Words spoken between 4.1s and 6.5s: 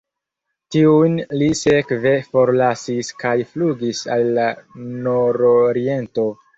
al la nororiento.